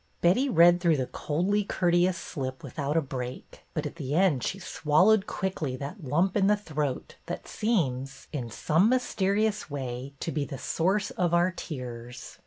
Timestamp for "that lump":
5.75-6.35